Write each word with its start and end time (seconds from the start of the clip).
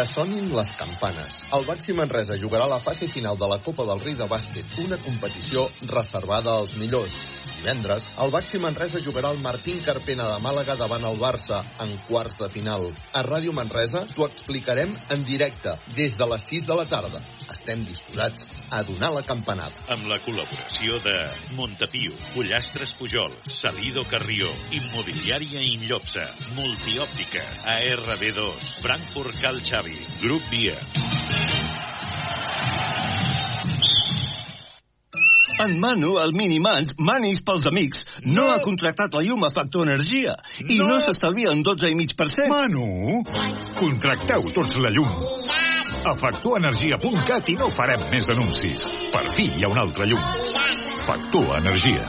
Que 0.00 0.06
sonin 0.08 0.46
les 0.56 0.70
campanes. 0.80 1.42
El 1.52 1.66
Baxi 1.68 1.92
Manresa 1.92 2.38
jugarà 2.40 2.64
la 2.70 2.78
fase 2.80 3.04
final 3.12 3.36
de 3.36 3.48
la 3.50 3.58
Copa 3.60 3.84
del 3.84 4.00
Rei 4.00 4.14
de 4.16 4.24
Bàsquet, 4.30 4.70
una 4.80 4.96
competició 4.96 5.66
reservada 5.90 6.54
als 6.56 6.72
millors. 6.80 7.18
Divendres, 7.58 8.06
el 8.24 8.32
Baxi 8.32 8.56
Manresa 8.62 9.02
jugarà 9.04 9.34
el 9.34 9.42
Martín 9.44 9.82
Carpena 9.84 10.30
de 10.30 10.38
Màlaga 10.40 10.78
davant 10.80 11.04
el 11.04 11.20
Barça 11.20 11.58
en 11.84 11.92
quarts 12.06 12.38
de 12.38 12.48
final. 12.48 12.86
A 13.12 13.20
Ràdio 13.26 13.52
Manresa 13.52 14.06
t'ho 14.14 14.24
explicarem 14.24 14.94
en 15.12 15.26
directe 15.28 15.76
des 15.98 16.16
de 16.16 16.30
les 16.32 16.48
6 16.48 16.64
de 16.70 16.78
la 16.80 16.86
tarda. 16.88 17.20
Estem 17.52 17.84
disposats 17.84 18.48
a 18.70 18.80
donar 18.88 19.12
la 19.12 19.24
campanada. 19.26 19.84
Amb 19.92 20.08
la 20.08 20.16
col·laboració 20.24 21.02
de 21.04 21.16
Montepio, 21.58 22.16
Pollastres 22.32 22.94
Pujol, 22.96 23.36
Salido 23.44 24.06
Carrió, 24.08 24.48
Immobiliària 24.80 25.60
Inllopsa, 25.74 26.24
Multiòptica, 26.56 27.44
ARB2, 27.76 28.72
Frankfurt 28.80 29.36
Cal 29.42 29.60
Xavi, 29.66 29.89
Grup 30.20 30.42
Via. 30.50 30.76
En 35.60 35.78
Manu, 35.78 36.14
el 36.18 36.32
Minimans, 36.32 36.94
Manis 36.96 37.42
pels 37.44 37.66
amics, 37.68 38.06
no, 38.24 38.46
ha 38.48 38.62
contractat 38.64 39.12
la 39.12 39.20
llum 39.26 39.44
a 39.44 39.50
Factor 39.52 39.84
Energia 39.84 40.32
i 40.64 40.78
no, 40.78 40.86
no 40.88 40.96
s'estalvia 41.04 41.52
un 41.52 41.60
12,5%. 41.66 42.48
Manu, 42.48 43.20
contracteu 43.76 44.48
tots 44.56 44.78
la 44.80 44.94
llum. 44.96 45.12
A 46.00 46.14
factorenergia.cat 46.16 47.52
i 47.52 47.58
no 47.60 47.68
farem 47.76 48.08
més 48.14 48.32
anuncis. 48.32 48.88
Per 49.12 49.26
fi 49.36 49.50
hi 49.50 49.66
ha 49.66 49.74
un 49.74 49.84
altre 49.84 50.08
llum. 50.08 50.24
Factor 51.04 51.52
Energia. 51.58 52.08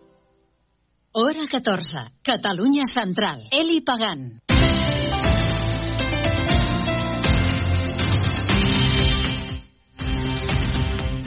Hora 1.13 1.43
14. 1.43 2.23
Catalunya 2.23 2.85
Central. 2.87 3.41
Eli 3.51 3.81
Pagant. 3.83 4.39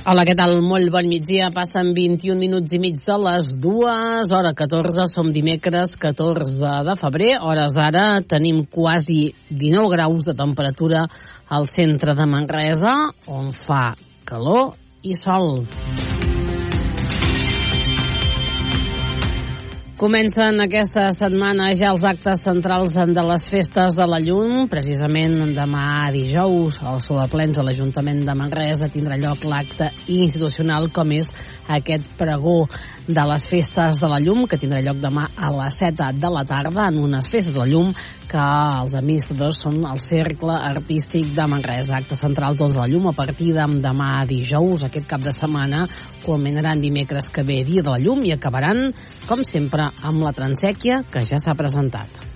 Hola, 0.08 0.24
què 0.24 0.32
tal? 0.40 0.56
Molt 0.64 0.88
bon 0.88 1.04
migdia. 1.04 1.50
Passen 1.52 1.92
21 1.92 2.40
minuts 2.40 2.72
i 2.72 2.80
mig 2.80 2.96
de 2.96 3.18
les 3.26 3.52
dues, 3.60 4.32
hora 4.32 4.54
14. 4.56 5.04
Som 5.12 5.28
dimecres 5.36 5.92
14 6.00 6.72
de 6.88 6.96
febrer. 7.04 7.34
Hores 7.44 7.76
ara 7.76 8.22
tenim 8.24 8.64
quasi 8.64 9.34
19 9.52 9.92
graus 9.92 10.24
de 10.24 10.32
temperatura 10.32 11.04
al 11.52 11.68
centre 11.68 12.16
de 12.16 12.24
Manresa, 12.24 12.96
on 13.28 13.52
fa 13.52 13.90
calor 14.24 14.78
i 15.04 15.12
sol. 15.12 15.66
Comencen 19.94 20.56
aquesta 20.58 21.04
setmana 21.14 21.68
ja 21.78 21.92
els 21.92 22.02
actes 22.02 22.40
centrals 22.42 22.96
de 22.98 23.22
les 23.28 23.44
festes 23.46 23.94
de 23.94 24.06
la 24.10 24.18
Llum. 24.18 24.64
Precisament 24.66 25.52
demà 25.54 26.10
dijous, 26.10 26.80
al 26.82 26.98
Solaplens, 27.04 27.60
a 27.60 27.62
l'Ajuntament 27.62 28.24
de 28.26 28.34
Manresa, 28.34 28.90
tindrà 28.90 29.20
lloc 29.22 29.46
l'acte 29.46 29.92
institucional 30.10 30.90
com 30.90 31.14
és 31.14 31.30
aquest 31.78 32.10
pregó 32.18 32.64
de 33.06 33.24
les 33.30 33.46
festes 33.46 34.02
de 34.02 34.10
la 34.10 34.18
Llum, 34.18 34.48
que 34.50 34.58
tindrà 34.58 34.82
lloc 34.82 34.98
demà 34.98 35.28
a 35.36 35.52
les 35.60 35.78
7 35.78 36.10
de 36.18 36.34
la 36.40 36.42
tarda 36.48 36.88
en 36.90 36.98
unes 36.98 37.30
festes 37.30 37.54
de 37.54 37.62
la 37.62 37.70
Llum 37.70 37.94
que 38.34 38.44
els 38.80 38.94
administradors 38.98 39.60
són 39.62 39.76
el 39.86 40.00
Cercle 40.02 40.56
Artístic 40.70 41.28
de 41.36 41.46
Manresa. 41.50 42.00
Actes 42.00 42.18
centrals 42.24 42.58
doncs, 42.58 42.74
de 42.74 42.80
la 42.80 42.88
Llum 42.90 43.06
a 43.10 43.14
partir 43.14 43.52
de 43.54 43.66
demà 43.84 44.24
dijous, 44.26 44.82
aquest 44.82 45.06
cap 45.10 45.22
de 45.22 45.32
setmana, 45.34 45.84
culminaran 46.24 46.82
dimecres 46.82 47.30
que 47.30 47.44
ve 47.46 47.60
dia 47.68 47.84
de 47.84 47.92
la 47.92 48.00
Llum 48.02 48.24
i 48.26 48.34
acabaran, 48.34 48.88
com 49.28 49.44
sempre, 49.46 49.83
amb 50.02 50.22
la 50.24 50.32
transèquia 50.36 51.02
que 51.10 51.24
ja 51.26 51.42
s'ha 51.42 51.58
presentat. 51.58 52.34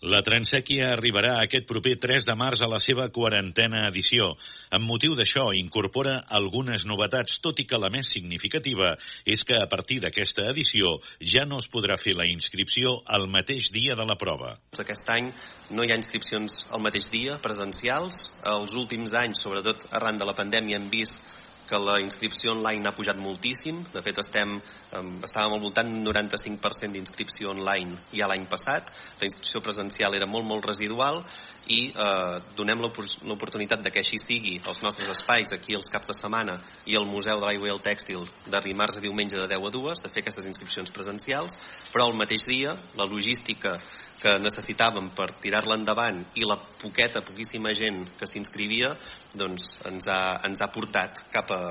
La 0.00 0.22
Transèquia 0.24 0.94
arribarà 0.94 1.34
aquest 1.42 1.66
proper 1.68 1.92
3 2.00 2.24
de 2.24 2.32
març 2.32 2.62
a 2.64 2.68
la 2.72 2.78
seva 2.80 3.10
quarantena 3.12 3.82
edició. 3.90 4.30
Amb 4.72 4.88
motiu 4.88 5.12
d'això, 5.12 5.50
incorpora 5.52 6.14
algunes 6.38 6.86
novetats, 6.88 7.36
tot 7.44 7.60
i 7.60 7.66
que 7.68 7.76
la 7.76 7.90
més 7.92 8.08
significativa 8.08 8.94
és 9.28 9.44
que 9.44 9.58
a 9.60 9.66
partir 9.68 9.98
d'aquesta 10.00 10.46
edició 10.54 10.94
ja 11.20 11.44
no 11.44 11.58
es 11.60 11.68
podrà 11.68 11.98
fer 12.00 12.14
la 12.16 12.24
inscripció 12.30 12.94
el 13.12 13.28
mateix 13.28 13.68
dia 13.76 13.92
de 13.92 14.06
la 14.08 14.16
prova. 14.16 14.54
Aquest 14.72 15.12
any 15.12 15.28
no 15.76 15.84
hi 15.84 15.92
ha 15.92 16.00
inscripcions 16.00 16.62
el 16.72 16.80
mateix 16.80 17.10
dia, 17.12 17.36
presencials. 17.44 18.30
Els 18.56 18.78
últims 18.80 19.12
anys, 19.12 19.44
sobretot 19.44 19.84
arran 19.92 20.16
de 20.16 20.24
la 20.24 20.38
pandèmia, 20.38 20.80
hem 20.80 20.88
vist 20.88 21.20
que 21.70 21.78
la 21.78 22.00
inscripció 22.02 22.52
online 22.56 22.88
ha 22.88 22.94
pujat 22.96 23.18
moltíssim. 23.22 23.84
De 23.94 24.02
fet, 24.02 24.18
estem, 24.22 24.56
estàvem 24.90 25.54
al 25.54 25.62
voltant 25.62 25.90
d'un 25.90 26.10
95% 26.10 26.96
d'inscripció 26.96 27.54
online 27.54 28.10
ja 28.10 28.28
l'any 28.30 28.48
passat. 28.50 28.90
La 29.20 29.28
inscripció 29.30 29.62
presencial 29.64 30.18
era 30.18 30.28
molt, 30.28 30.48
molt 30.50 30.66
residual 30.66 31.22
i 31.68 31.80
eh, 31.90 32.40
donem 32.56 32.80
l'oportunitat 32.82 33.82
de 33.84 33.92
que 33.92 34.02
així 34.02 34.18
sigui. 34.18 34.56
Els 34.64 34.82
nostres 34.82 35.10
espais 35.12 35.52
aquí 35.54 35.76
els 35.76 35.90
caps 35.92 36.10
de 36.10 36.16
setmana 36.16 36.58
i 36.86 36.96
el 36.98 37.08
Museu 37.08 37.40
de 37.40 37.46
l'Aigua 37.46 37.68
i 37.68 37.74
el 37.74 37.82
Tèxtil 37.84 38.26
de 38.46 38.62
dimarts 38.64 38.98
a 38.98 39.04
diumenge 39.04 39.38
de 39.38 39.48
10 39.50 39.68
a 39.68 39.72
2 39.76 40.04
de 40.04 40.12
fer 40.12 40.24
aquestes 40.24 40.48
inscripcions 40.50 40.90
presencials 40.94 41.58
però 41.92 42.08
al 42.08 42.16
mateix 42.18 42.46
dia 42.48 42.74
la 42.98 43.08
logística 43.08 43.76
que 44.20 44.36
necessitàvem 44.42 45.08
per 45.16 45.30
tirar-la 45.40 45.78
endavant 45.80 46.20
i 46.36 46.44
la 46.44 46.58
poqueta, 46.82 47.22
poquíssima 47.24 47.72
gent 47.76 48.02
que 48.18 48.28
s'inscrivia 48.28 48.92
doncs 49.32 49.78
ens 49.88 50.08
ha, 50.12 50.20
ens 50.44 50.60
ha 50.60 50.68
portat 50.74 51.24
cap 51.32 51.52
a 51.56 51.62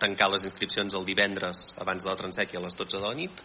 tancar 0.00 0.28
les 0.32 0.44
inscripcions 0.48 0.94
el 0.96 1.04
divendres 1.08 1.66
abans 1.80 2.04
de 2.04 2.10
la 2.10 2.16
transèquia 2.20 2.60
a 2.60 2.64
les 2.64 2.76
12 2.76 3.00
de 3.00 3.04
la 3.04 3.16
nit 3.16 3.44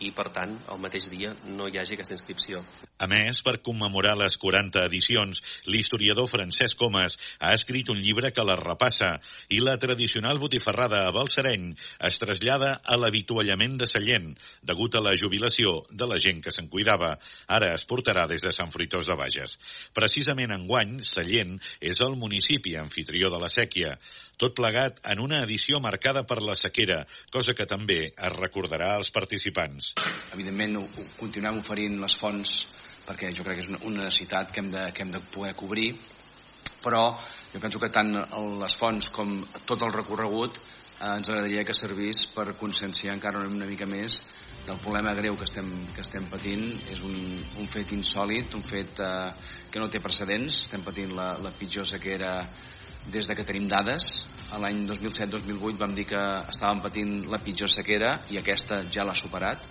i, 0.00 0.10
per 0.16 0.28
tant, 0.34 0.52
el 0.72 0.80
mateix 0.80 1.08
dia 1.12 1.32
no 1.56 1.68
hi 1.68 1.78
hagi 1.78 1.96
aquesta 1.96 2.16
inscripció. 2.16 2.62
A 3.00 3.06
més, 3.08 3.40
per 3.44 3.60
commemorar 3.64 4.16
les 4.18 4.36
40 4.40 4.82
edicions, 4.88 5.40
l'historiador 5.68 6.28
Francesc 6.32 6.78
Comas 6.80 7.16
ha 7.38 7.52
escrit 7.56 7.88
un 7.92 8.00
llibre 8.00 8.32
que 8.36 8.44
les 8.44 8.60
repassa 8.60 9.12
i 9.52 9.60
la 9.64 9.76
tradicional 9.80 10.40
botifarrada 10.42 11.04
a 11.06 11.12
Balsareny 11.16 11.70
es 12.08 12.20
trasllada 12.20 12.72
a 12.84 12.98
l'avituallament 13.00 13.78
de 13.80 13.88
Sallent, 13.88 14.32
degut 14.64 14.96
a 14.96 15.04
la 15.04 15.14
jubilació 15.16 15.78
de 15.90 16.08
la 16.08 16.20
gent 16.22 16.42
que 16.44 16.52
se'n 16.54 16.68
cuidava. 16.72 17.14
Ara 17.48 17.72
es 17.76 17.86
portarà 17.88 18.26
des 18.30 18.44
de 18.44 18.52
Sant 18.56 18.72
Fruitós 18.72 19.08
de 19.08 19.16
Bages. 19.20 19.56
Precisament 19.96 20.56
enguany, 20.56 20.98
Sallent 21.04 21.56
és 21.80 22.00
el 22.04 22.16
municipi 22.20 22.76
anfitrió 22.80 23.32
de 23.32 23.40
la 23.40 23.52
sèquia 23.52 23.96
tot 24.40 24.56
plegat 24.56 25.02
en 25.12 25.20
una 25.20 25.42
edició 25.44 25.82
marcada 25.84 26.22
per 26.24 26.40
la 26.40 26.56
sequera, 26.56 27.02
cosa 27.30 27.52
que 27.56 27.68
també 27.68 27.98
es 28.08 28.36
recordarà 28.38 28.94
als 28.96 29.12
participants. 29.12 29.89
Evidentment, 30.34 30.76
continuem 31.18 31.60
oferint 31.60 31.98
les 32.00 32.16
fonts 32.18 32.54
perquè 33.06 33.30
jo 33.34 33.44
crec 33.46 33.58
que 33.58 33.64
és 33.64 33.70
una, 33.72 33.80
una 33.88 34.04
necessitat 34.06 34.52
que 34.54 34.62
hem, 34.62 34.70
de, 34.70 34.84
que 34.94 35.02
hem 35.02 35.12
de 35.14 35.22
poder 35.34 35.54
cobrir, 35.58 35.94
però 36.84 37.16
jo 37.52 37.60
penso 37.62 37.80
que 37.82 37.90
tant 37.92 38.12
les 38.60 38.76
fonts 38.78 39.10
com 39.14 39.34
tot 39.66 39.82
el 39.82 39.94
recorregut 39.96 40.60
eh, 40.60 41.16
ens 41.16 41.28
agradaria 41.28 41.64
que 41.66 41.76
servís 41.76 42.26
per 42.34 42.52
conscienciar 42.60 43.16
encara 43.16 43.42
una 43.46 43.68
mica 43.68 43.88
més 43.88 44.20
del 44.66 44.78
problema 44.78 45.14
greu 45.16 45.36
que 45.40 45.48
estem, 45.48 45.70
que 45.94 46.04
estem 46.04 46.26
patint 46.30 46.66
és 46.92 47.00
un, 47.06 47.16
un 47.58 47.70
fet 47.72 47.92
insòlid, 47.96 48.54
un 48.54 48.64
fet 48.66 49.00
eh, 49.02 49.30
que 49.72 49.80
no 49.82 49.88
té 49.90 50.02
precedents. 50.04 50.62
Estem 50.66 50.84
patint 50.86 51.14
la, 51.16 51.32
la 51.42 51.52
pitjor 51.56 51.88
sequera 51.88 52.34
des 53.06 53.26
de 53.26 53.36
que 53.36 53.46
tenim 53.48 53.68
dades. 53.70 54.10
L'any 54.60 54.84
2007-2008 54.88 55.78
vam 55.78 55.94
dir 55.94 56.04
que 56.10 56.20
estàvem 56.50 56.82
patint 56.84 57.12
la 57.30 57.38
pitjor 57.42 57.70
sequera 57.70 58.16
i 58.34 58.40
aquesta 58.40 58.82
ja 58.90 59.06
l'ha 59.06 59.14
superat. 59.14 59.66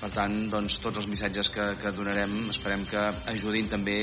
Per 0.00 0.10
tant, 0.12 0.34
doncs, 0.50 0.78
tots 0.82 1.00
els 1.00 1.08
missatges 1.08 1.48
que, 1.54 1.68
que 1.80 1.92
donarem 1.96 2.32
esperem 2.52 2.82
que 2.88 3.02
ajudin 3.32 3.70
també 3.72 3.98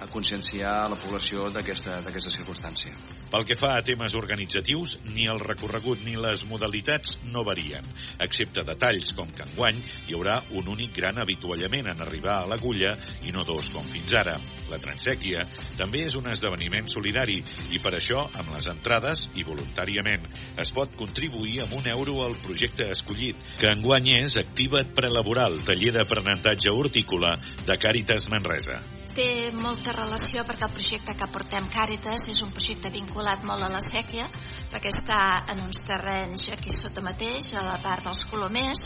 a 0.00 0.06
conscienciar 0.08 0.88
la 0.88 0.96
població 0.96 1.48
d'aquesta 1.52 2.32
circumstància. 2.32 2.92
Pel 3.30 3.44
que 3.46 3.56
fa 3.60 3.74
a 3.76 3.82
temes 3.86 4.14
organitzatius, 4.18 4.96
ni 5.12 5.28
el 5.30 5.38
recorregut 5.42 6.00
ni 6.02 6.16
les 6.18 6.42
modalitats 6.48 7.18
no 7.30 7.44
varien, 7.46 7.84
excepte 8.18 8.64
detalls 8.66 9.12
com 9.18 9.28
que 9.34 9.44
enguany 9.44 9.78
hi 10.08 10.16
haurà 10.16 10.38
un 10.56 10.70
únic 10.72 10.94
gran 10.96 11.20
habituallament 11.20 11.90
en 11.92 12.00
arribar 12.02 12.38
a 12.40 12.48
l'agulla 12.50 12.94
i 13.28 13.34
no 13.34 13.44
dos 13.46 13.68
com 13.74 13.86
fins 13.92 14.16
ara. 14.18 14.34
La 14.72 14.80
transèquia 14.82 15.44
també 15.78 16.06
és 16.08 16.16
un 16.18 16.30
esdeveniment 16.32 16.88
solidari 16.90 17.38
i 17.70 17.82
per 17.82 17.94
això, 17.98 18.24
amb 18.40 18.54
les 18.56 18.66
entrades 18.72 19.28
i 19.36 19.44
voluntàriament, 19.46 20.26
es 20.60 20.72
pot 20.74 20.96
contribuir 20.98 21.60
amb 21.66 21.76
un 21.78 21.86
euro 21.92 22.24
al 22.24 22.38
projecte 22.42 22.88
escollit, 22.90 23.38
que 23.60 23.70
enguany 23.70 24.14
és 24.16 24.40
Activa't 24.40 24.96
Prelaboral 24.96 25.29
Temporal, 25.30 25.60
taller 25.62 25.92
d'aprenentatge 25.94 26.72
hortícola 26.74 27.36
de 27.62 27.74
Càritas 27.78 28.24
Manresa. 28.32 28.80
Té 29.14 29.52
molta 29.54 29.92
relació 29.94 30.42
perquè 30.48 30.66
el 30.66 30.72
projecte 30.74 31.14
que 31.20 31.28
portem 31.30 31.68
Càritas 31.70 32.24
és 32.32 32.40
un 32.42 32.50
projecte 32.50 32.90
vinculat 32.90 33.46
molt 33.46 33.62
a 33.62 33.68
la 33.70 33.78
sèquia 33.78 34.26
perquè 34.72 34.90
està 34.90 35.20
en 35.54 35.62
uns 35.62 35.84
terrenys 35.86 36.48
aquí 36.50 36.74
sota 36.74 37.04
mateix, 37.06 37.52
a 37.54 37.62
la 37.62 37.76
part 37.78 38.08
dels 38.08 38.24
Colomers 38.26 38.82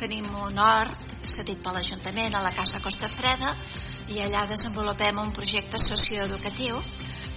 tenim 0.00 0.26
un 0.36 0.58
hort 0.60 1.14
cedit 1.26 1.62
per 1.64 1.72
l'Ajuntament 1.74 2.34
a 2.36 2.42
la 2.44 2.52
Casa 2.54 2.80
Costa 2.84 3.08
Freda 3.08 3.54
i 4.12 4.20
allà 4.22 4.44
desenvolupem 4.46 5.18
un 5.18 5.32
projecte 5.34 5.80
socioeducatiu 5.82 6.78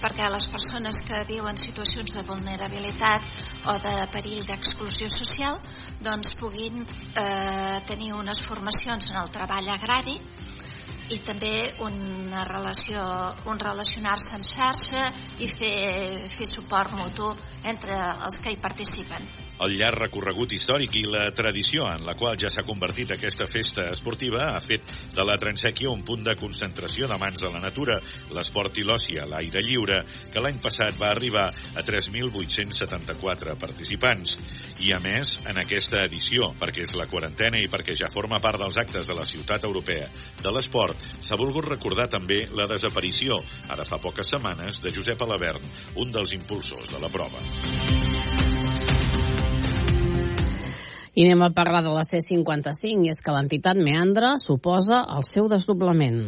perquè 0.00 0.28
les 0.32 0.46
persones 0.48 1.00
que 1.04 1.24
viuen 1.28 1.58
situacions 1.60 2.14
de 2.16 2.22
vulnerabilitat 2.28 3.26
o 3.72 3.76
de 3.84 3.94
perill 4.12 4.46
d'exclusió 4.48 5.10
social 5.12 5.58
doncs 6.00 6.36
puguin 6.40 6.80
eh, 6.84 7.80
tenir 7.88 8.14
unes 8.16 8.40
formacions 8.46 9.10
en 9.10 9.20
el 9.24 9.32
treball 9.34 9.68
agrari 9.74 10.16
i 11.10 11.18
també 11.26 11.52
una 11.82 12.44
relació, 12.46 13.02
un 13.50 13.58
relacionar-se 13.58 14.36
en 14.38 14.46
xarxa 14.46 15.06
i 15.42 15.50
fer, 15.50 15.76
fer 16.30 16.48
suport 16.48 16.94
mutu 16.94 17.34
entre 17.64 17.98
els 18.28 18.38
que 18.40 18.54
hi 18.54 18.60
participen 18.62 19.49
el 19.64 19.76
llarg 19.76 20.00
recorregut 20.00 20.52
històric 20.56 20.94
i 21.00 21.04
la 21.08 21.26
tradició 21.36 21.84
en 21.90 22.04
la 22.06 22.14
qual 22.18 22.38
ja 22.40 22.50
s'ha 22.52 22.64
convertit 22.66 23.12
aquesta 23.12 23.46
festa 23.50 23.88
esportiva 23.92 24.50
ha 24.54 24.60
fet 24.64 24.86
de 25.14 25.26
la 25.26 25.36
Transèquia 25.40 25.92
un 25.92 26.04
punt 26.06 26.24
de 26.24 26.36
concentració 26.40 27.08
de 27.10 27.18
mans 27.20 27.42
de 27.42 27.50
la 27.52 27.60
natura, 27.62 27.98
l'esport 28.36 28.78
i 28.80 28.84
l'oci 28.86 29.18
a 29.20 29.26
l'aire 29.28 29.62
lliure, 29.66 30.00
que 30.32 30.42
l'any 30.42 30.60
passat 30.62 30.96
va 31.00 31.10
arribar 31.12 31.48
a 31.50 31.84
3.874 31.84 33.56
participants. 33.60 34.36
I 34.80 34.94
a 34.96 35.00
més, 35.02 35.36
en 35.48 35.60
aquesta 35.60 36.04
edició, 36.06 36.52
perquè 36.60 36.86
és 36.86 36.96
la 36.96 37.08
quarantena 37.10 37.60
i 37.60 37.68
perquè 37.72 37.96
ja 37.98 38.12
forma 38.12 38.40
part 38.40 38.60
dels 38.62 38.80
actes 38.80 39.08
de 39.08 39.16
la 39.16 39.28
ciutat 39.28 39.64
europea 39.68 40.08
de 40.40 40.54
l'esport, 40.54 40.96
s'ha 41.20 41.38
volgut 41.40 41.68
recordar 41.68 42.08
també 42.08 42.46
la 42.56 42.68
desaparició, 42.70 43.40
ara 43.68 43.88
fa 43.88 44.00
poques 44.00 44.32
setmanes, 44.32 44.80
de 44.80 44.94
Josep 44.94 45.20
Alabern, 45.26 45.68
un 46.00 46.12
dels 46.14 46.36
impulsors 46.38 46.88
de 46.92 47.02
la 47.02 47.12
prova. 47.12 48.19
I 51.20 51.26
anem 51.26 51.42
a 51.44 51.50
parlar 51.52 51.82
de 51.84 51.90
la 51.92 52.00
C55, 52.08 53.04
i 53.04 53.10
és 53.12 53.18
que 53.20 53.32
l'entitat 53.34 53.76
Meandra 53.76 54.38
suposa 54.40 55.02
el 55.18 55.26
seu 55.28 55.50
desdoblament. 55.52 56.22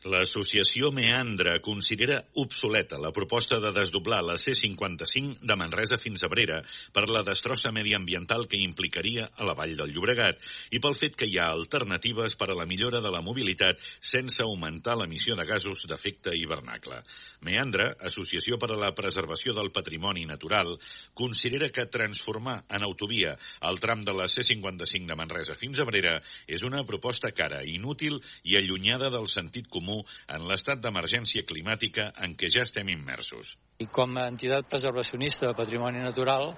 L'associació 0.00 0.88
Meandra 0.96 1.58
considera 1.60 2.22
obsoleta 2.40 2.96
la 2.96 3.10
proposta 3.12 3.58
de 3.60 3.68
desdoblar 3.76 4.22
la 4.24 4.38
C55 4.40 5.44
de 5.44 5.56
Manresa 5.60 5.98
fins 6.00 6.22
a 6.24 6.30
Brera 6.32 6.62
per 6.88 7.02
la 7.12 7.20
destrossa 7.20 7.68
mediambiental 7.68 8.46
que 8.48 8.56
implicaria 8.56 9.26
a 9.36 9.44
la 9.44 9.52
vall 9.52 9.74
del 9.76 9.92
Llobregat 9.92 10.40
i 10.72 10.80
pel 10.80 10.96
fet 10.96 11.18
que 11.20 11.28
hi 11.28 11.36
ha 11.36 11.50
alternatives 11.52 12.38
per 12.40 12.48
a 12.48 12.56
la 12.56 12.64
millora 12.64 13.02
de 13.04 13.12
la 13.12 13.20
mobilitat 13.20 13.76
sense 14.00 14.40
augmentar 14.40 14.94
l'emissió 14.96 15.36
de 15.36 15.44
gasos 15.44 15.84
d'efecte 15.84 16.32
hivernacle. 16.32 17.02
Meandra, 17.44 17.90
Associació 18.00 18.56
per 18.56 18.72
a 18.72 18.80
la 18.80 18.94
Preservació 18.96 19.52
del 19.52 19.68
Patrimoni 19.68 20.24
Natural, 20.24 20.78
considera 21.12 21.68
que 21.68 21.84
transformar 21.92 22.62
en 22.72 22.88
autovia 22.88 23.36
el 23.68 23.82
tram 23.84 24.00
de 24.00 24.16
la 24.16 24.30
C55 24.32 25.12
de 25.12 25.20
Manresa 25.20 25.60
fins 25.60 25.76
a 25.76 25.84
Brera 25.84 26.16
és 26.48 26.64
una 26.64 26.86
proposta 26.88 27.34
cara, 27.36 27.60
inútil 27.68 28.16
i 28.48 28.56
allunyada 28.56 29.12
del 29.12 29.28
sentit 29.28 29.68
comú 29.68 29.89
comú 29.90 30.04
en 30.28 30.46
l'estat 30.48 30.80
d'emergència 30.80 31.44
climàtica 31.46 32.10
en 32.22 32.36
què 32.38 32.50
ja 32.52 32.64
estem 32.66 32.88
immersos. 32.88 33.56
I 33.80 33.86
com 33.86 34.16
a 34.18 34.28
entitat 34.30 34.68
preservacionista 34.70 35.48
de 35.48 35.56
patrimoni 35.56 36.02
natural 36.02 36.52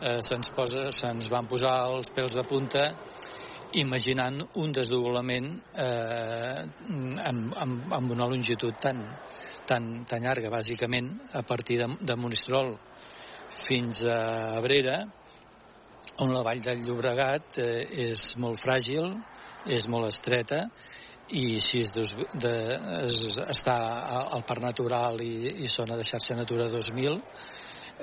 eh, 0.00 0.20
se'ns 0.20 0.50
posa, 0.54 0.90
se'ns 0.92 1.30
van 1.30 1.48
posar 1.48 1.86
els 1.90 2.10
pèls 2.14 2.34
de 2.34 2.44
punta 2.48 2.86
imaginant 3.76 4.40
un 4.62 4.72
desdoblament 4.72 5.48
eh, 5.74 6.64
amb, 7.28 7.54
amb, 7.56 7.92
amb 7.92 8.12
una 8.14 8.28
longitud 8.30 8.76
tan, 8.80 9.02
tan, 9.66 10.04
tan 10.06 10.22
llarga, 10.22 10.50
bàsicament 10.50 11.10
a 11.34 11.42
partir 11.42 11.80
de, 11.82 11.90
de 12.00 12.16
Monistrol 12.16 12.76
fins 13.66 14.02
a 14.04 14.56
Abrera, 14.58 15.00
on 16.22 16.32
la 16.32 16.42
vall 16.44 16.62
del 16.64 16.84
Llobregat 16.86 17.58
eh, 17.60 17.82
és 18.10 18.36
molt 18.40 18.62
fràgil, 18.62 19.10
és 19.66 19.88
molt 19.90 20.08
estreta 20.08 20.68
i 21.28 21.60
si 21.60 21.80
es, 21.82 21.92
des, 21.94 22.14
de, 22.38 22.54
es, 23.02 23.22
està 23.50 23.76
al 24.30 24.44
Parc 24.46 24.62
Natural 24.62 25.18
i, 25.22 25.64
i 25.64 25.68
zona 25.68 25.96
de 25.98 26.04
xarxa 26.06 26.36
Natura 26.38 26.68
2000 26.70 27.16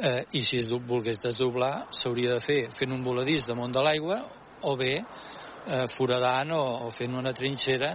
eh, 0.02 0.26
i 0.36 0.44
si 0.44 0.60
es 0.60 0.68
volgués 0.72 1.22
desdoblar 1.24 1.88
s'hauria 1.96 2.36
de 2.36 2.42
fer 2.44 2.60
fent 2.76 2.92
un 2.92 3.04
voladís 3.06 3.48
damunt 3.48 3.72
de 3.72 3.84
l'aigua 3.86 4.20
o 4.68 4.76
bé 4.76 4.98
eh, 4.98 5.86
foradant 5.96 6.52
o, 6.58 6.64
o 6.88 6.92
fent 6.92 7.16
una 7.16 7.34
trinxera 7.34 7.94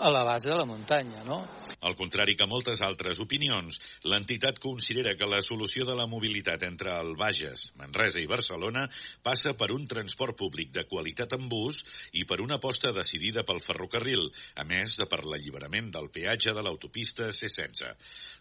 a 0.00 0.10
la 0.10 0.24
base 0.24 0.48
de 0.48 0.56
la 0.56 0.64
muntanya, 0.64 1.22
no? 1.24 1.44
Al 1.80 1.94
contrari 1.96 2.34
que 2.36 2.48
moltes 2.48 2.80
altres 2.84 3.20
opinions, 3.20 3.78
l'entitat 4.08 4.58
considera 4.60 5.14
que 5.16 5.28
la 5.28 5.40
solució 5.44 5.84
de 5.88 5.94
la 5.96 6.06
mobilitat 6.08 6.64
entre 6.66 6.92
el 6.92 7.14
Bages, 7.20 7.70
Manresa 7.80 8.20
i 8.20 8.28
Barcelona 8.28 8.86
passa 9.24 9.52
per 9.56 9.70
un 9.72 9.86
transport 9.88 10.36
públic 10.36 10.72
de 10.74 10.86
qualitat 10.88 11.36
en 11.36 11.48
bus 11.52 11.82
i 12.16 12.24
per 12.28 12.40
una 12.40 12.56
aposta 12.56 12.92
decidida 12.96 13.44
pel 13.48 13.60
ferrocarril, 13.64 14.26
a 14.56 14.64
més 14.64 14.96
de 15.00 15.08
per 15.08 15.20
l'alliberament 15.24 15.92
del 15.92 16.08
peatge 16.12 16.56
de 16.56 16.64
l'autopista 16.64 17.28
C16. 17.36 17.92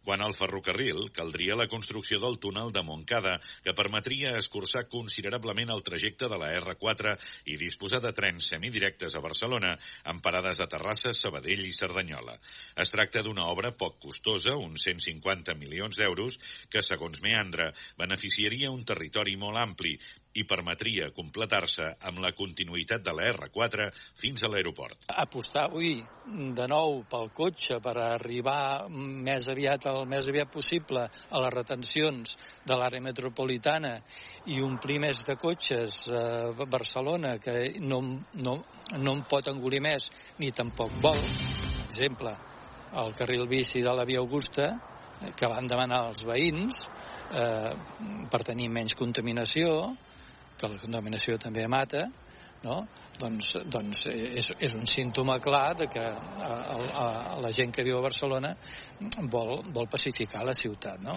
Quan 0.03 0.23
al 0.23 0.35
ferrocarril, 0.35 1.09
caldria 1.15 1.59
la 1.59 1.67
construcció 1.71 2.19
del 2.23 2.39
túnel 2.39 2.71
de 2.75 2.83
Montcada, 2.83 3.35
que 3.63 3.75
permetria 3.75 4.38
escurçar 4.39 4.88
considerablement 4.88 5.75
el 5.75 5.83
trajecte 5.83 6.31
de 6.31 6.39
la 6.39 6.53
R4 6.59 7.15
i 7.51 7.59
disposar 7.59 8.00
de 8.03 8.15
trens 8.15 8.51
semidirectes 8.51 9.15
a 9.15 9.23
Barcelona, 9.23 9.75
amb 10.07 10.23
parades 10.23 10.59
a 10.59 10.67
Terrassa, 10.71 11.15
Sabadell 11.15 11.49
i 11.57 11.74
Cerdanyola. 11.74 12.36
Es 12.78 12.92
tracta 12.94 13.24
d'una 13.25 13.48
obra 13.50 13.72
poc 13.72 13.98
costosa, 14.06 14.56
uns 14.60 14.86
150 14.86 15.56
milions 15.57 15.98
d'euros, 15.98 16.38
que, 16.69 16.84
segons 16.86 17.22
Meandra, 17.25 17.72
beneficiaria 17.98 18.72
un 18.72 18.86
territori 18.86 19.36
molt 19.40 19.57
ampli 19.62 19.96
i 20.37 20.43
permetria 20.45 21.09
completar-se 21.15 21.87
amb 22.05 22.21
la 22.21 22.31
continuïtat 22.37 23.01
de 23.05 23.13
la 23.17 23.29
R4 23.31 23.87
fins 24.19 24.43
a 24.43 24.49
l'aeroport. 24.51 25.09
Apostar 25.09 25.65
avui 25.69 25.95
de 26.55 26.67
nou 26.69 27.01
pel 27.09 27.31
cotxe 27.33 27.79
per 27.81 27.95
arribar 28.03 28.89
més 28.89 29.49
aviat 29.49 29.87
el 29.89 30.03
més 30.09 30.27
aviat 30.29 30.51
possible 30.53 31.07
a 31.09 31.41
les 31.43 31.55
retencions 31.55 32.35
de 32.65 32.77
l'àrea 32.77 33.01
metropolitana 33.01 33.95
i 34.53 34.61
omplir 34.61 34.99
més 35.01 35.23
de 35.25 35.35
cotxes 35.39 36.05
a 36.13 36.67
Barcelona 36.69 37.37
que 37.41 37.73
no, 37.81 38.03
no, 38.45 38.59
no 38.97 39.15
en 39.17 39.25
pot 39.29 39.49
engolir 39.49 39.81
més 39.81 40.11
ni 40.37 40.51
tampoc 40.51 40.93
vol. 41.01 41.19
Exemple, 41.87 42.35
el 43.01 43.17
carril 43.17 43.47
bici 43.49 43.81
de 43.81 43.93
la 43.93 44.05
Via 44.05 44.21
Augusta 44.21 44.71
que 45.35 45.49
van 45.51 45.67
demanar 45.67 46.05
els 46.07 46.21
veïns 46.23 46.85
eh, 47.33 47.73
per 48.31 48.41
tenir 48.48 48.69
menys 48.71 48.95
contaminació, 49.00 49.95
que 50.60 50.70
la 50.72 50.82
contaminació 50.82 51.38
també 51.42 51.66
mata, 51.72 52.06
no? 52.63 52.82
doncs, 53.20 53.54
doncs 53.72 54.06
és, 54.12 54.51
és 54.60 54.75
un 54.75 54.88
símptoma 54.89 55.39
clar 55.44 55.75
de 55.80 55.88
que 55.92 56.04
a, 56.04 56.51
a, 56.51 57.06
a 57.06 57.39
la 57.44 57.51
gent 57.56 57.74
que 57.75 57.86
viu 57.88 58.00
a 58.00 58.04
Barcelona 58.04 58.54
vol, 59.32 59.60
vol 59.74 59.89
pacificar 59.92 60.46
la 60.48 60.56
ciutat. 60.58 61.00
No? 61.04 61.16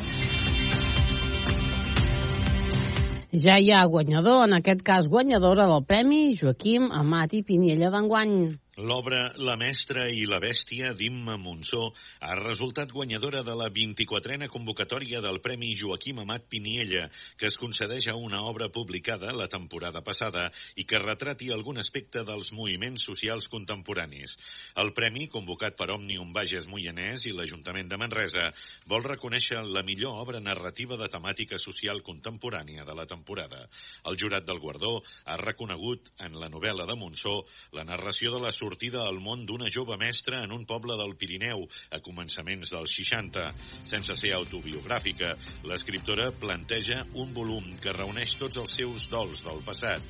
Ja 3.33 3.57
hi 3.57 3.71
ha 3.73 3.85
guanyador, 3.89 4.43
en 4.45 4.59
aquest 4.59 4.83
cas 4.85 5.07
guanyadora 5.09 5.65
del 5.71 5.87
Premi 5.89 6.35
Joaquim 6.37 6.91
Amat 6.93 7.33
i 7.39 7.43
Piniella 7.49 7.89
d'enguany. 7.95 8.35
L'obra 8.81 9.35
La 9.37 9.52
mestra 9.61 10.07
i 10.09 10.23
la 10.25 10.38
bèstia 10.41 10.95
d'Imma 10.97 11.35
Monsó 11.37 11.91
ha 12.25 12.33
resultat 12.38 12.88
guanyadora 12.88 13.43
de 13.45 13.52
la 13.52 13.67
24a 13.69 14.47
convocatòria 14.49 15.21
del 15.21 15.43
Premi 15.45 15.75
Joaquim 15.76 16.23
Amat 16.23 16.47
Piniella, 16.49 17.02
que 17.37 17.50
es 17.50 17.59
concedeix 17.61 18.07
a 18.09 18.14
una 18.17 18.41
obra 18.49 18.71
publicada 18.73 19.35
la 19.37 19.45
temporada 19.52 20.00
passada 20.00 20.47
i 20.81 20.87
que 20.88 21.02
retrati 21.02 21.50
algun 21.52 21.76
aspecte 21.83 22.23
dels 22.25 22.49
moviments 22.57 23.05
socials 23.05 23.50
contemporanis. 23.52 24.38
El 24.81 24.95
premi, 24.97 25.26
convocat 25.29 25.76
per 25.76 25.91
Òmnium 25.93 26.33
Bages 26.33 26.64
Moianès 26.64 27.29
i 27.29 27.35
l'Ajuntament 27.37 27.93
de 27.93 28.00
Manresa, 28.00 28.49
vol 28.88 29.05
reconèixer 29.05 29.61
la 29.69 29.85
millor 29.85 30.17
obra 30.25 30.41
narrativa 30.41 30.97
de 30.97 31.11
temàtica 31.12 31.61
social 31.61 32.00
contemporània 32.00 32.88
de 32.88 32.97
la 32.97 33.05
temporada. 33.05 33.69
El 34.09 34.17
jurat 34.17 34.49
del 34.49 34.64
guardó 34.64 34.97
ha 35.29 35.37
reconegut 35.37 36.09
en 36.25 36.41
la 36.41 36.49
novel·la 36.49 36.88
de 36.88 36.97
Monsó 36.97 37.43
la 37.76 37.85
narració 37.85 38.33
de 38.33 38.41
la 38.41 38.57
sortida 38.73 39.02
al 39.05 39.19
món 39.21 39.43
d'una 39.45 39.69
jove 39.69 39.99
mestra 40.00 40.38
en 40.47 40.52
un 40.57 40.62
poble 40.64 40.97
del 40.97 41.12
Pirineu 41.21 41.67
a 41.93 41.99
començaments 42.00 42.73
dels 42.73 42.95
60. 42.97 43.45
Sense 43.91 44.17
ser 44.17 44.33
autobiogràfica, 44.33 45.35
l'escriptora 45.69 46.31
planteja 46.33 47.02
un 47.21 47.35
volum 47.37 47.69
que 47.83 47.93
reuneix 47.93 48.38
tots 48.41 48.57
els 48.62 48.73
seus 48.81 49.11
dols 49.12 49.45
del 49.45 49.61
passat, 49.67 50.00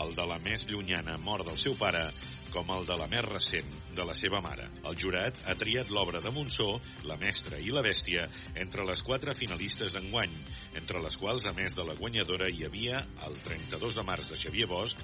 el 0.00 0.14
de 0.16 0.24
la 0.28 0.38
més 0.44 0.64
llunyana 0.68 1.18
mort 1.20 1.48
del 1.48 1.58
seu 1.60 1.76
pare 1.78 2.06
com 2.52 2.68
el 2.74 2.84
de 2.88 2.96
la 3.00 3.08
més 3.08 3.24
recent 3.24 3.70
de 3.96 4.04
la 4.04 4.14
seva 4.16 4.42
mare. 4.44 4.68
El 4.88 4.96
jurat 5.00 5.38
ha 5.48 5.56
triat 5.58 5.90
l'obra 5.90 6.20
de 6.20 6.32
Monsó, 6.36 6.68
La 7.08 7.16
mestra 7.16 7.58
i 7.58 7.72
la 7.72 7.82
bèstia, 7.84 8.26
entre 8.64 8.84
les 8.88 9.02
quatre 9.02 9.34
finalistes 9.38 9.96
d'enguany, 9.96 10.36
entre 10.80 11.00
les 11.02 11.16
quals, 11.16 11.48
a 11.48 11.56
més 11.56 11.74
de 11.78 11.88
la 11.88 11.96
guanyadora, 11.96 12.50
hi 12.52 12.68
havia 12.68 13.02
el 13.26 13.40
32 13.48 13.98
de 13.98 14.06
març 14.12 14.28
de 14.28 14.40
Xavier 14.44 14.68
Bosch, 14.68 14.96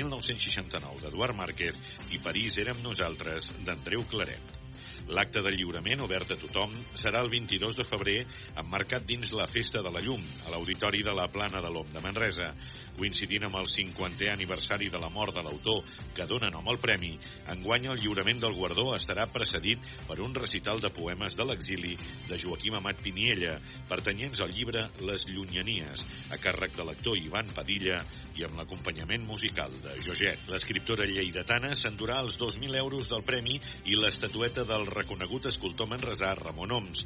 1969 0.00 1.04
d'Eduard 1.04 1.36
Márquez 1.36 1.78
i 2.10 2.24
París 2.24 2.58
érem 2.64 2.80
nosaltres 2.82 3.52
d'Andreu 3.68 4.08
Claret. 4.10 4.63
L'acte 5.04 5.42
de 5.44 5.50
lliurament, 5.52 6.00
obert 6.00 6.30
a 6.32 6.36
tothom, 6.40 6.72
serà 6.96 7.20
el 7.20 7.28
22 7.28 7.76
de 7.76 7.84
febrer, 7.84 8.16
emmarcat 8.62 9.04
dins 9.04 9.34
la 9.36 9.44
Festa 9.44 9.82
de 9.84 9.90
la 9.92 10.00
Llum, 10.00 10.22
a 10.46 10.52
l'Auditori 10.54 11.02
de 11.04 11.12
la 11.12 11.26
Plana 11.28 11.60
de 11.60 11.68
l'Om 11.68 11.90
de 11.92 12.00
Manresa. 12.00 12.54
Coincidint 12.96 13.44
amb 13.44 13.58
el 13.58 13.68
50è 13.68 14.30
aniversari 14.32 14.88
de 14.88 15.00
la 15.02 15.10
mort 15.12 15.34
de 15.34 15.42
l'autor 15.42 15.82
que 16.14 16.24
dona 16.30 16.48
nom 16.54 16.68
al 16.70 16.78
premi, 16.80 17.10
enguany 17.52 17.88
el 17.90 17.98
lliurament 18.00 18.40
del 18.40 18.54
guardó 18.56 18.86
estarà 18.94 19.26
precedit 19.28 19.82
per 20.08 20.20
un 20.22 20.32
recital 20.38 20.80
de 20.80 20.92
poemes 20.94 21.36
de 21.36 21.44
l'exili 21.48 21.98
de 22.28 22.38
Joaquim 22.40 22.78
Amat 22.78 23.02
Piniella, 23.02 23.58
pertanyents 23.90 24.40
al 24.40 24.54
llibre 24.54 24.86
Les 25.02 25.26
Llunyanies, 25.28 26.06
a 26.30 26.38
càrrec 26.38 26.78
de 26.78 26.86
l'actor 26.86 27.18
Ivan 27.18 27.50
Padilla 27.52 27.98
i 28.38 28.46
amb 28.46 28.56
l'acompanyament 28.62 29.26
musical 29.26 29.74
de 29.82 29.98
Joget. 30.06 30.46
L'escriptora 30.48 31.04
lleidatana 31.10 31.74
s'endurà 31.76 32.22
els 32.22 32.38
2.000 32.40 32.78
euros 32.78 33.10
del 33.10 33.26
premi 33.26 33.58
i 33.90 33.98
l'estatueta 33.98 34.64
del 34.64 34.86
reconegut 34.94 35.50
escultor 35.50 35.90
manresà 35.90 36.34
Ramon 36.38 36.72
Oms. 36.80 37.04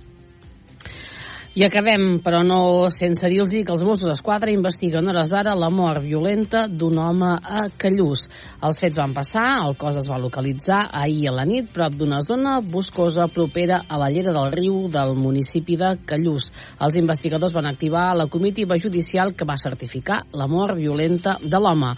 I 1.59 1.65
acabem, 1.65 2.21
però 2.23 2.43
no 2.47 2.87
sense 2.93 3.27
dir-los 3.27 3.51
que 3.51 3.73
els 3.73 3.83
Mossos 3.83 4.07
d'Esquadra 4.07 4.53
investiguen 4.53 5.09
hores 5.11 5.33
d'ara 5.33 5.57
la 5.59 5.71
mort 5.75 6.05
violenta 6.05 6.67
d'un 6.69 7.01
home 7.03 7.31
a 7.35 7.65
Callús. 7.81 8.27
Els 8.63 8.79
fets 8.79 9.01
van 9.01 9.15
passar, 9.17 9.65
el 9.65 9.75
cos 9.81 9.97
es 9.99 10.07
va 10.07 10.21
localitzar 10.23 10.85
ahir 10.93 11.31
a 11.31 11.35
la 11.35 11.47
nit 11.49 11.73
prop 11.75 11.97
d'una 11.99 12.21
zona 12.29 12.61
boscosa 12.61 13.27
propera 13.33 13.81
a 13.89 13.99
la 13.99 14.11
llera 14.13 14.37
del 14.37 14.53
riu 14.55 14.87
del 14.93 15.17
municipi 15.19 15.81
de 15.81 15.97
Callús. 16.07 16.53
Els 16.79 17.01
investigadors 17.01 17.57
van 17.57 17.67
activar 17.67 18.13
la 18.15 18.29
comitiva 18.29 18.79
judicial 18.79 19.35
que 19.35 19.49
va 19.49 19.59
certificar 19.59 20.27
la 20.31 20.47
mort 20.47 20.77
violenta 20.77 21.41
de 21.43 21.59
l'home. 21.59 21.97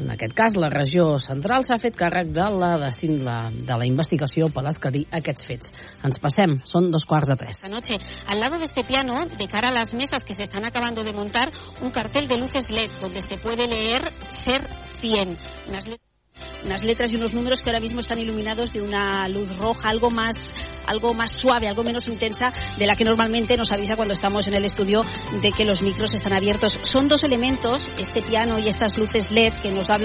En 0.00 0.10
aquest 0.10 0.32
cas, 0.32 0.54
la 0.56 0.70
regió 0.72 1.18
central 1.20 1.66
s'ha 1.66 1.76
fet 1.80 1.96
càrrec 1.98 2.30
de 2.32 2.46
la, 2.56 2.70
de 2.78 3.76
la 3.76 3.88
investigació 3.88 4.48
per 4.54 4.64
esclarir 4.70 5.04
aquests 5.20 5.48
fets. 5.48 5.72
Ens 6.08 6.22
passem, 6.22 6.56
són 6.68 6.90
dos 6.94 7.04
quarts 7.08 7.28
de 7.32 7.36
tres. 7.44 7.60
Anoche, 7.68 7.98
al 8.26 8.40
lado 8.40 8.58
de 8.58 8.64
este 8.64 8.84
piano, 8.84 9.26
de 9.26 9.48
cara 9.48 9.68
a 9.68 9.76
las 9.78 9.92
mesas 9.94 10.24
que 10.24 10.34
se 10.34 10.44
están 10.44 10.64
acabando 10.64 11.04
de 11.04 11.12
montar, 11.12 11.50
un 11.82 11.90
cartel 11.90 12.28
de 12.28 12.38
luces 12.38 12.70
LED 12.70 12.90
donde 13.00 13.22
se 13.22 13.36
puede 13.38 13.66
leer 13.66 14.10
Ser 14.28 14.62
100. 15.00 15.36
Unas 15.68 15.86
unas 16.64 16.82
letras 16.82 17.12
y 17.12 17.16
unos 17.16 17.34
números 17.34 17.62
que 17.62 17.70
ahora 17.70 17.80
mismo 17.80 18.00
están 18.00 18.18
iluminados 18.18 18.72
de 18.72 18.82
una 18.82 19.28
luz 19.28 19.56
roja, 19.56 19.88
algo 19.88 20.10
más, 20.10 20.54
algo 20.86 21.14
más 21.14 21.32
suave, 21.32 21.68
algo 21.68 21.84
menos 21.84 22.08
intensa 22.08 22.52
de 22.78 22.86
la 22.86 22.96
que 22.96 23.04
normalmente 23.04 23.56
nos 23.56 23.72
avisa 23.72 23.96
cuando 23.96 24.14
estamos 24.14 24.46
en 24.46 24.54
el 24.54 24.64
estudio 24.64 25.02
de 25.40 25.50
que 25.50 25.64
los 25.64 25.82
micros 25.82 26.14
están 26.14 26.34
abiertos. 26.34 26.78
Son 26.82 27.06
dos 27.06 27.24
elementos, 27.24 27.88
este 27.98 28.22
piano 28.22 28.58
y 28.58 28.68
estas 28.68 28.96
luces 28.98 29.30
LED, 29.30 29.54
que 29.62 29.72
nos 29.72 29.90
hablan 29.90 30.02